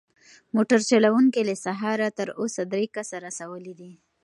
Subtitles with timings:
[0.55, 3.91] موټر چلونکی له سهاره تر اوسه درې کسه رسولي دي.